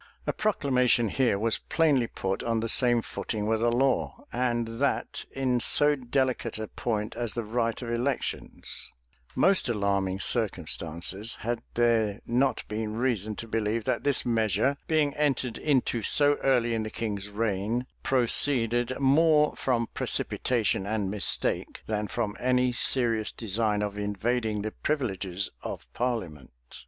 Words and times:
A 0.25 0.33
proclamation 0.33 1.09
here 1.09 1.37
was 1.37 1.59
plainly 1.59 2.07
put 2.07 2.41
on 2.41 2.59
the 2.59 2.67
same 2.67 3.03
footing 3.03 3.45
with 3.45 3.61
a 3.61 3.69
law, 3.69 4.25
and 4.33 4.67
that 4.79 5.25
in 5.31 5.59
so 5.59 5.93
delicate 5.95 6.57
a 6.57 6.67
point 6.69 7.15
as 7.15 7.33
the 7.33 7.43
right 7.43 7.79
of 7.83 7.91
elections; 7.91 8.89
most 9.35 9.69
alarming 9.69 10.19
circumstances, 10.19 11.35
had 11.41 11.61
there 11.75 12.19
not 12.25 12.63
been 12.67 12.95
reason 12.97 13.35
to 13.35 13.47
believe 13.47 13.83
that 13.83 14.03
this 14.03 14.25
measure, 14.25 14.75
being 14.87 15.13
entered 15.13 15.59
into 15.59 16.01
so 16.01 16.33
early 16.37 16.73
in 16.73 16.81
the 16.81 16.89
king's 16.89 17.29
reign, 17.29 17.85
proceeded 18.01 18.97
more 18.99 19.55
from 19.55 19.85
precipitation 19.93 20.87
and 20.87 21.11
mistake, 21.11 21.83
than 21.85 22.07
from 22.07 22.35
any 22.39 22.73
serious 22.73 23.31
design 23.31 23.83
of 23.83 23.99
invading 23.99 24.63
the 24.63 24.71
privileges 24.71 25.51
of 25.61 25.85
parliament. 25.93 26.49